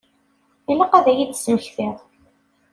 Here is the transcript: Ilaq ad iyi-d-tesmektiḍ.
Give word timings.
Ilaq 0.71 0.93
ad 0.99 1.07
iyi-d-tesmektiḍ. 1.09 1.97